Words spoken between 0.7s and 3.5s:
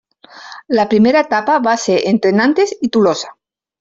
La primera etapa va ser entre Nantes i Tolosa.